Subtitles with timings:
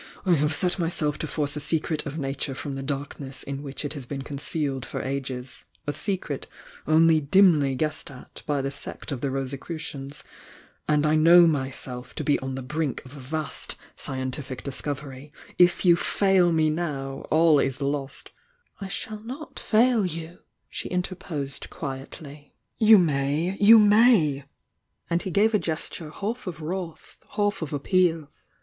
[0.25, 2.17] I have set my self to force a secret (j.
[2.17, 4.31] Nature from the darkness m which it has been ioik,
[4.63, 6.47] iled i ,r <i^s— a secret
[6.87, 8.25] only dunly guessed 1 1 ./.:.
[8.25, 10.23] p, 't >.{the Rosicru cians—
[10.87, 15.01] and I kno^^ rivjeli m be »n t .■ brink of a vast scientific dibco\civ.
[15.03, 17.23] V ytu '.il me now.
[17.29, 18.31] all 18 lost"
[18.81, 20.39] ,']I sl^all not fail :oii,"
[20.71, 22.55] shi; interposed quietly.
[22.81, 24.45] Tfou may— you maj'
[25.11, 28.29] aiil he lave a gesture half of wrath, half of appe.al.